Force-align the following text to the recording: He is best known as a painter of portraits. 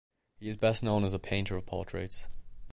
He 0.39 0.49
is 0.49 0.57
best 0.57 0.81
known 0.81 1.03
as 1.03 1.13
a 1.13 1.19
painter 1.19 1.55
of 1.55 1.67
portraits. 1.67 2.25